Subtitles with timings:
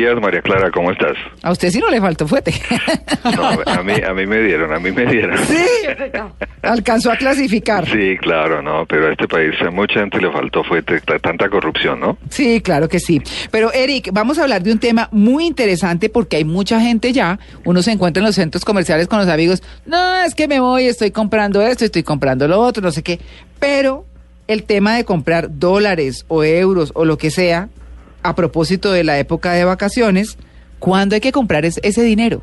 [0.00, 1.16] Días, María Clara, ¿cómo estás?
[1.42, 2.52] A usted sí no le faltó fuete.
[3.36, 5.36] No, a mí, a mí me dieron, a mí me dieron.
[5.46, 5.62] sí,
[6.62, 7.86] alcanzó a clasificar.
[7.86, 11.18] Sí, claro, no, pero a este país a mucha gente le faltó fue t- t-
[11.20, 12.16] tanta corrupción, ¿no?
[12.30, 13.20] Sí, claro que sí.
[13.50, 17.38] Pero Eric, vamos a hablar de un tema muy interesante porque hay mucha gente ya,
[17.64, 20.86] uno se encuentra en los centros comerciales con los amigos, no, es que me voy,
[20.86, 23.20] estoy comprando esto, estoy comprando lo otro, no sé qué.
[23.58, 24.06] Pero
[24.46, 27.68] el tema de comprar dólares o euros o lo que sea,
[28.22, 30.38] a propósito de la época de vacaciones,
[30.78, 32.42] ¿cuándo hay que comprar es- ese dinero?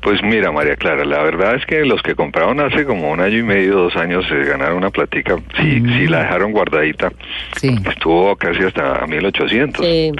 [0.00, 3.36] Pues mira, María Clara, la verdad es que los que compraron hace como un año
[3.38, 7.12] y medio, dos años, se ganaron una platica, si, si la dejaron guardadita,
[7.56, 7.76] Sí.
[7.90, 9.84] estuvo casi hasta 1800.
[9.84, 10.12] Sí.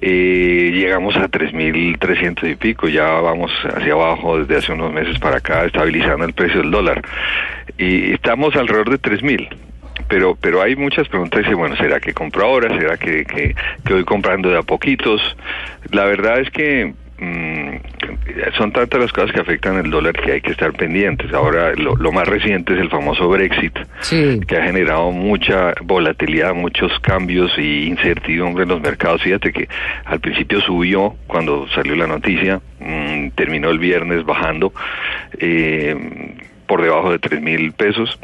[0.00, 5.38] Y llegamos a 3.300 y pico, ya vamos hacia abajo desde hace unos meses para
[5.38, 7.02] acá, estabilizando el precio del dólar.
[7.76, 9.48] Y estamos alrededor de 3.000.
[10.08, 12.68] Pero, pero hay muchas preguntas, dice, bueno, ¿será que compro ahora?
[12.78, 15.20] ¿Será que, que, que voy comprando de a poquitos?
[15.90, 17.76] La verdad es que mm,
[18.56, 21.32] son tantas las cosas que afectan el dólar que hay que estar pendientes.
[21.34, 24.40] Ahora, lo, lo más reciente es el famoso Brexit, Sí.
[24.46, 29.22] que ha generado mucha volatilidad, muchos cambios y incertidumbre en los mercados.
[29.22, 29.68] Fíjate que
[30.06, 34.72] al principio subió cuando salió la noticia, mm, terminó el viernes bajando
[35.38, 35.94] eh,
[36.68, 38.20] por debajo de tres mil pesos.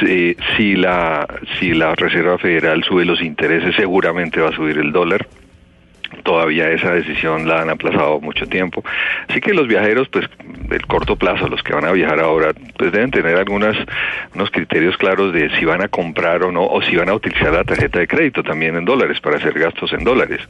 [0.00, 1.26] Si, la
[1.58, 5.26] si la Reserva Federal sube los intereses, seguramente va a subir el dólar
[6.24, 8.82] todavía esa decisión la han aplazado mucho tiempo.
[9.28, 10.28] Así que los viajeros, pues,
[10.68, 13.76] del corto plazo, los que van a viajar ahora, pues deben tener algunas,
[14.34, 17.52] unos criterios claros de si van a comprar o no, o si van a utilizar
[17.52, 20.40] la tarjeta de crédito también en dólares, para hacer gastos en dólares.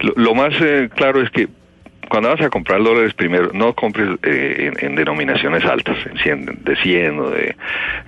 [0.00, 1.48] Lo, lo más eh, claro es que
[2.08, 6.64] cuando vas a comprar dólares, primero, no compres eh, en, en denominaciones altas, en 100,
[6.64, 7.56] de 100 o de,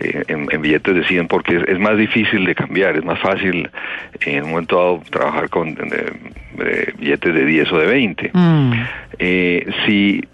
[0.01, 3.19] eh, en, en billetes de 100, porque es, es más difícil de cambiar, es más
[3.21, 3.69] fácil
[4.21, 5.77] en un momento dado trabajar con eh,
[6.59, 8.31] eh, billetes de 10 o de 20.
[8.33, 8.73] Mm.
[9.19, 10.25] Eh, si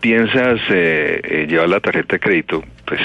[0.00, 3.00] piensas eh, eh, llevar la tarjeta de crédito, pues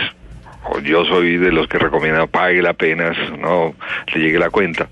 [0.84, 3.74] yo soy de los que recomienda pague apenas no
[4.14, 4.88] le llegue la cuenta.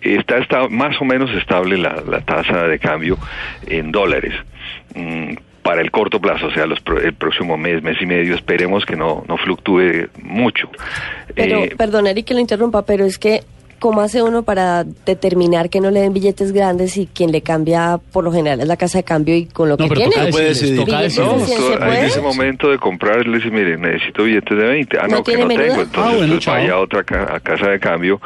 [0.00, 3.18] Está, está más o menos estable la, la tasa de cambio
[3.66, 4.34] en dólares.
[4.94, 8.84] Mm, para el corto plazo, o sea, los, el próximo mes, mes y medio, esperemos
[8.84, 10.68] que no, no fluctúe mucho.
[11.34, 13.42] Pero, Eh, perdón, Eric, que lo interrumpa, pero es que,
[13.82, 17.98] ¿cómo hace uno para determinar que no le den billetes grandes y quien le cambia,
[18.12, 20.30] por lo general, es la casa de cambio y con lo No, que pero tiene?
[20.30, 20.76] puede decidir.
[20.78, 21.56] toca Billetes No, de decirles.
[21.58, 22.06] 100 se to- en puede?
[22.06, 24.98] ese momento de comprar, le dice, mire, necesito billetes de 20.
[24.98, 25.66] Ah, ¿No no, que no menudo?
[25.66, 25.82] tengo.
[25.82, 26.54] Entonces, Ah, bueno, pues, chao.
[26.54, 28.20] vaya a otra ca- a casa de cambio.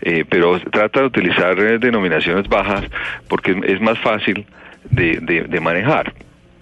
[0.00, 2.84] Eh, pero trata de utilizar eh, denominaciones bajas
[3.28, 4.46] porque es, es más fácil
[4.90, 6.14] de, de, de manejar.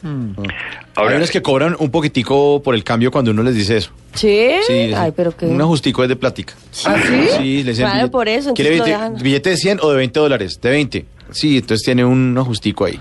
[0.02, 3.90] Hay unos que cobran un poquitico por el cambio cuando uno les dice eso.
[4.14, 4.50] ¿Sí?
[4.66, 5.46] Sí, Ay, pero qué...
[5.46, 6.54] Un ajustico es de plática.
[6.86, 7.28] ¿Ah, sí?
[7.38, 10.20] Sí, le dicen Claro, billete- por eso, ¿Quiere billete, billete de 100 o de 20
[10.20, 10.60] dólares?
[10.60, 11.04] De 20.
[11.30, 12.98] Sí, entonces tiene un ajustico ahí.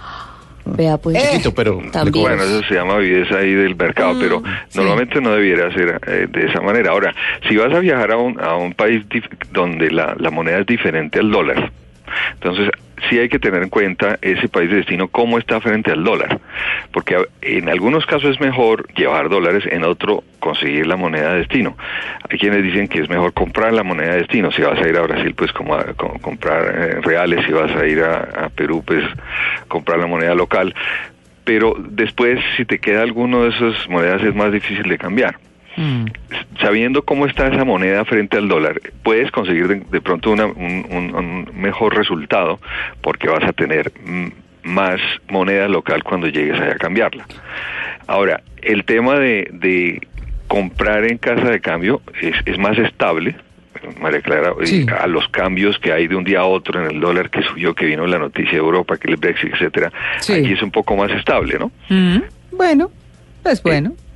[0.66, 1.18] Vea, pues...
[1.32, 1.82] Chiquito, pero...
[1.92, 2.24] También.
[2.24, 4.44] Bueno, eso se llama avidez ahí del mercado, Mm, pero
[4.76, 6.92] normalmente no debiera ser eh, de esa manera.
[6.92, 7.12] Ahora,
[7.48, 10.68] si vas a viajar a un, a un país dif- donde la, la moneda es
[10.68, 11.72] diferente al dólar,
[12.34, 12.70] entonces
[13.10, 16.40] sí hay que tener en cuenta ese país de destino cómo está frente al dólar,
[16.92, 21.78] porque en algunos casos es mejor llevar dólares, en otro conseguir la moneda de destino.
[22.30, 24.98] Hay quienes dicen que es mejor comprar la moneda de destino, si vas a ir
[24.98, 25.78] a Brasil pues como
[26.22, 29.04] comprar eh, reales, si vas a ir a, a Perú pues
[29.68, 30.74] comprar la moneda local,
[31.44, 35.49] pero después si te queda alguno de esas monedas es más difícil de cambiar
[35.82, 36.06] Mm.
[36.62, 40.86] sabiendo cómo está esa moneda frente al dólar, puedes conseguir de, de pronto una- un,
[40.90, 42.60] un- un mejor resultado
[43.02, 43.92] porque vas a tener
[44.64, 45.00] más
[45.30, 47.26] moneda local cuando llegues allá a cambiarla.
[48.08, 50.02] Ahora, el tema de, de
[50.48, 53.36] comprar en casa de cambio es, es más estable.
[54.02, 54.86] María Clara, eh, Sí.
[55.00, 57.74] a los cambios que hay de un día a otro en el dólar que subió,
[57.74, 60.34] que vino la noticia de Europa, que el Brexit, etcétera, Sí.
[60.34, 61.72] aquí es un poco más estable, ¿no?
[61.88, 62.22] Mm.
[62.52, 62.92] Bueno,
[63.44, 63.92] pues bueno.
[63.92, 64.09] Eh,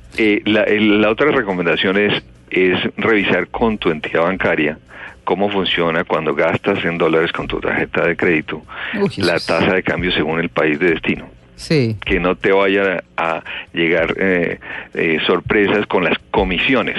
[0.44, 4.78] la, el- la otra recomendación es, es revisar con tu entidad bancaria
[5.24, 8.62] cómo funciona cuando gastas en dólares con tu tarjeta de crédito
[9.00, 11.26] Uy, la tasa de cambio según el país de destino.
[11.56, 11.96] Sí.
[12.04, 14.58] Que no te vaya a llegar eh,
[14.92, 16.96] eh, sorpresas con las comisiones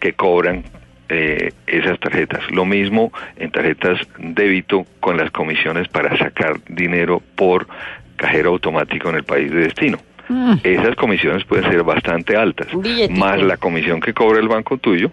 [0.00, 0.64] que cobran
[1.08, 2.40] eh, esas tarjetas.
[2.50, 7.66] Lo mismo en tarjetas débito con las comisiones para sacar dinero por
[8.16, 9.98] cajero automático en el país de destino.
[10.28, 10.54] Mm.
[10.62, 13.18] Esas comisiones pueden ser bastante altas, billetico.
[13.18, 15.10] más la comisión que cobra el banco tuyo,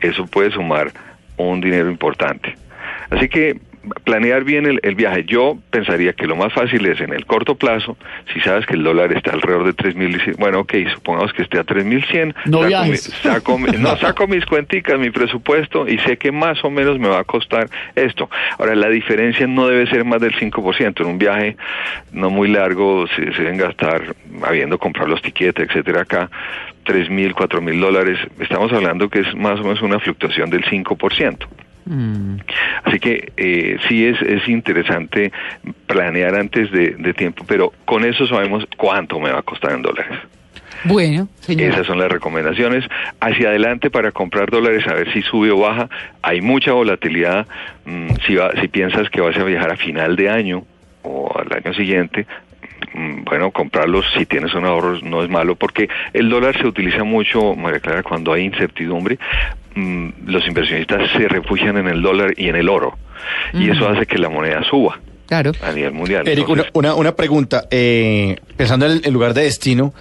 [0.00, 0.92] eso puede sumar
[1.36, 2.54] un dinero importante.
[3.10, 3.60] Así que
[4.04, 5.24] planear bien el, el viaje.
[5.24, 7.96] Yo pensaría que lo más fácil es en el corto plazo,
[8.32, 11.64] si sabes que el dólar está alrededor de 3.100, bueno, ok, supongamos que esté a
[11.64, 12.34] 3.100.
[12.46, 13.08] No saco viajes.
[13.08, 17.08] mi- saco, no, saco mis cuenticas, mi presupuesto y sé que más o menos me
[17.08, 18.28] va a costar esto.
[18.58, 21.00] Ahora, la diferencia no debe ser más del 5%.
[21.00, 21.56] En un viaje
[22.12, 26.30] no muy largo se, se deben gastar, habiendo comprado los tiquetes, etcétera, acá,
[26.84, 28.18] tres mil, cuatro mil dólares.
[28.40, 31.46] Estamos hablando que es más o menos una fluctuación del 5%.
[32.84, 35.32] Así que eh, sí es, es interesante
[35.86, 39.82] planear antes de, de tiempo, pero con eso sabemos cuánto me va a costar en
[39.82, 40.18] dólares.
[40.84, 41.70] Bueno, señor.
[41.72, 42.84] Esas son las recomendaciones.
[43.20, 45.90] Hacia adelante para comprar dólares, a ver si sube o baja.
[46.22, 47.46] Hay mucha volatilidad.
[47.84, 50.64] Mm, si, va- si piensas que vas a viajar a final de año
[51.02, 52.26] o al año siguiente,
[52.94, 57.04] mm, bueno, comprarlos si tienes un ahorro no es malo porque el dólar se utiliza
[57.04, 59.18] mucho, María Clara, cuando hay incertidumbre.
[59.74, 62.96] Mm, los inversionistas se refugian en el dólar y en el oro.
[63.52, 65.52] Y eso hace que la moneda suba Claro.
[65.62, 66.26] a nivel mundial.
[66.26, 67.64] Eric, una, Entonces, una, una pregunta.
[67.70, 69.92] Eh, pensando en el, lugar de destino,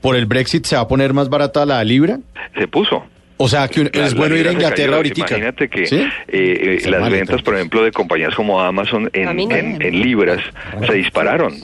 [0.00, 2.18] ¿por el Brexit se va a poner más barata la libra?
[2.56, 3.04] se puso.
[3.40, 5.20] O sea, que un- La- es bueno ir a Inglaterra ahorita.
[5.20, 5.96] Imagínate que ¿Sí?
[6.28, 10.40] eh, eh, las mal, ventas, por ejemplo, de compañías como Amazon en libras
[10.86, 11.54] se dispararon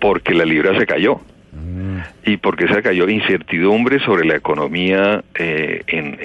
[0.00, 1.20] porque la libra se cayó.
[1.52, 1.98] Mm.
[2.24, 6.18] Y porque se cayó incertidumbre sobre la economía eh, en,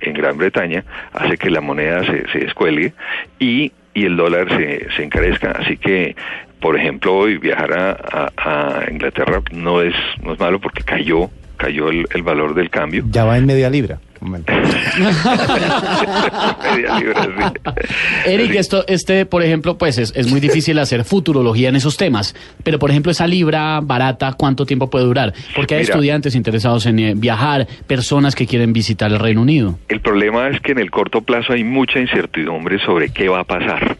[0.00, 2.92] en, Gran Bretaña hace que la moneda se, se descuelgue
[3.38, 5.52] y, y el dólar se, se encarezca.
[5.52, 6.14] Así que,
[6.60, 7.90] por ejemplo, hoy viajar a,
[8.36, 12.68] a- a Inglaterra no es, no es malo porque cayó, cayó el, el valor del
[12.70, 13.04] cambio.
[13.10, 13.98] Ya va en media libra.
[18.26, 22.34] Eric, esto, este, por ejemplo, pues es, es muy difícil hacer futurología en esos temas,
[22.62, 25.32] pero por ejemplo, esa libra barata, ¿cuánto tiempo puede durar?
[25.54, 25.94] Porque hay Mira.
[25.94, 29.78] estudiantes interesados en eh, viajar, personas que quieren visitar el Reino Unido.
[29.88, 33.44] El problema es que en el corto plazo hay mucha incertidumbre sobre qué va a
[33.44, 33.96] pasar.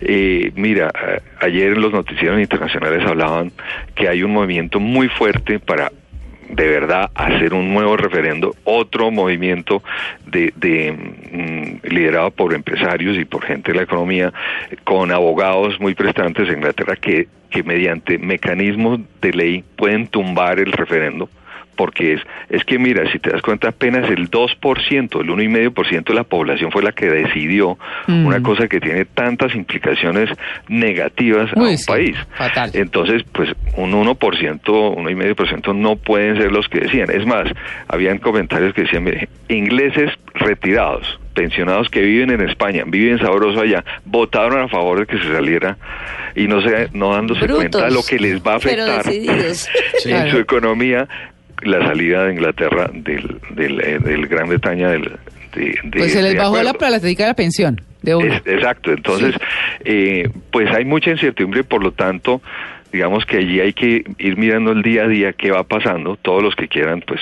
[0.00, 0.90] Eh, mira,
[1.40, 3.52] ayer en los noticieros internacionales hablaban
[3.94, 5.92] que hay un movimiento muy fuerte para
[6.48, 9.82] de verdad hacer un nuevo referendo, otro movimiento
[10.26, 14.32] de, de, mm, liderado por empresarios y por gente de la economía,
[14.84, 20.72] con abogados muy prestantes en Inglaterra que, que mediante mecanismos de ley pueden tumbar el
[20.72, 21.28] referendo
[21.76, 22.20] porque es,
[22.50, 26.72] es que mira, si te das cuenta, apenas el 2%, el 1,5% de la población
[26.72, 27.78] fue la que decidió
[28.08, 28.26] Mm.
[28.26, 30.30] una cosa que tiene tantas implicaciones
[30.68, 32.16] negativas a un sí, país.
[32.36, 32.70] fatal.
[32.74, 34.14] Entonces, pues un 1%,
[34.96, 37.10] 1,5% no pueden ser los que decían.
[37.10, 37.48] Es más,
[37.88, 43.84] habían comentarios que decían, mire, ingleses retirados, pensionados que viven en España, viven sabroso allá,
[44.04, 45.76] votaron a favor de que se saliera
[46.34, 49.04] y no se, no dándose Brutos, cuenta de lo que les va a pero afectar
[49.04, 49.68] decididos.
[50.04, 50.30] en Claro.
[50.30, 51.08] su economía
[51.62, 55.12] la salida de Inglaterra del, del, eh, del Gran Bretaña del,
[55.54, 58.32] de, de Pues se les bajó la platica de la pensión de uno.
[58.34, 59.34] Es- exacto, entonces,
[59.84, 62.40] eh, pues hay mucha incertidumbre, por lo tanto,
[62.92, 66.42] digamos que allí hay que ir mirando el día a día qué va pasando, todos
[66.42, 67.20] los que quieran, pues,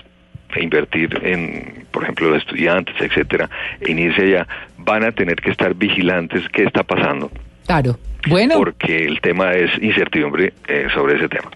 [0.61, 4.47] invertir en, por ejemplo, los estudiantes, etcétera, en irse allá,
[4.79, 7.31] van a tener que estar vigilantes qué está pasando,
[7.67, 7.99] Claro.
[8.29, 11.51] Bueno, porque el tema es incertidumbre eh, sobre ese tema.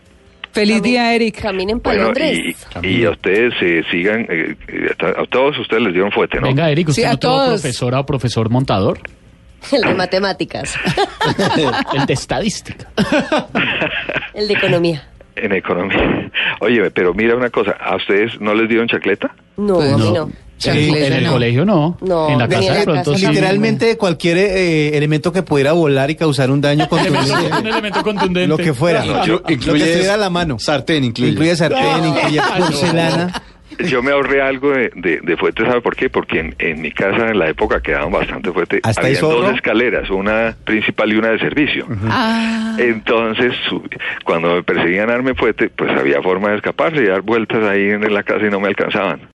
[0.61, 1.41] Feliz día, Eric.
[1.41, 2.57] Caminen para Bueno, Londres.
[2.83, 6.47] y, y a ustedes se sigan, eh, eh, a todos ustedes les dieron fuerte, ¿no?
[6.49, 7.61] Venga, Eric, ¿usted Sí, a no tuvo todos.
[7.61, 9.01] profesora o profesor montador?
[9.73, 10.75] El de matemáticas.
[11.95, 12.89] El de estadística.
[14.35, 15.09] El de economía.
[15.37, 16.31] En economía.
[16.61, 19.35] Oye, pero mira una cosa, ¿a ustedes no les dieron chacleta?
[19.57, 20.31] No, Pues a mí no.
[20.59, 20.75] No.
[20.75, 21.33] Chancleta, en el no.
[21.33, 21.97] colegio no.
[22.01, 23.27] No, en la casa de pronto casa sí.
[23.29, 27.69] Literalmente cualquier eh, elemento que pudiera volar y causar un daño Un contundente.
[27.69, 28.47] elemento contundente.
[28.49, 29.05] lo que fuera.
[29.05, 30.59] Inclu- lo que incluye a la mano.
[30.59, 31.31] Sartén, incluye.
[31.33, 32.67] Incluye sartén, incluye no.
[32.67, 33.43] porcelana.
[33.87, 36.11] Yo me ahorré algo de, de, de fuerte, ¿sabe por qué?
[36.11, 38.81] Porque en, en mi casa en la época quedaban bastante fuerte.
[38.83, 41.87] ¿Hasta Había dos escaleras, una principal y una de servicio.
[42.09, 43.53] Ah, Entonces,
[44.25, 48.13] cuando me perseguían darme fuerte, pues había forma de escaparse y dar vueltas ahí en
[48.13, 49.21] la casa y no me alcanzaban.